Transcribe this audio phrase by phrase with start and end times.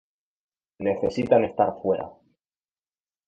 [0.79, 2.09] Necesitan estar fuera.